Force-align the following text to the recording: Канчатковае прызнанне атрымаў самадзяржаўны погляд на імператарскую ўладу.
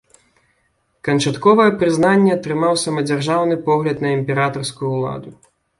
Канчатковае 1.07 1.69
прызнанне 1.83 2.31
атрымаў 2.39 2.73
самадзяржаўны 2.87 3.55
погляд 3.73 3.97
на 4.07 4.19
імператарскую 4.19 4.89
ўладу. 4.99 5.29